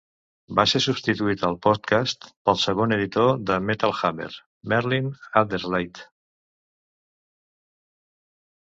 [0.59, 4.33] Va ser substituït al Podcast pel segon editor de Metal Hammer,
[4.75, 6.11] Merlin Alderslade.